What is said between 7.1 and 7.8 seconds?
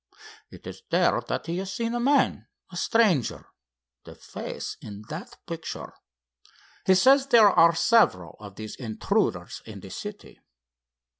there are